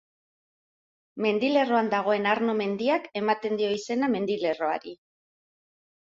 Mendilerroan 1.25 1.91
dagoen 1.91 2.25
Arno 2.31 2.55
mendiak 2.61 3.05
ematen 3.21 3.59
dio 3.59 3.69
izena 3.75 4.09
mendilerroari. 4.15 4.95